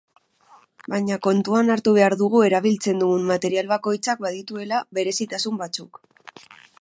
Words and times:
Baina 0.93 1.17
kontuan 1.27 1.69
hartu 1.73 1.93
behar 1.97 2.15
dugu 2.21 2.41
erabiltzen 2.47 3.03
dugun 3.05 3.29
material 3.33 3.69
bakoitzak 3.73 4.27
badituela 4.27 4.81
berezitasun 4.99 5.61
batzuk. 5.65 6.05